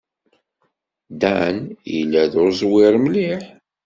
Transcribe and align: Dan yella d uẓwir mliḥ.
Dan 1.21 1.57
yella 1.93 2.23
d 2.31 2.33
uẓwir 2.43 2.93
mliḥ. 3.03 3.43